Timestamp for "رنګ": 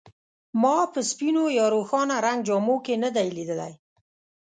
2.25-2.39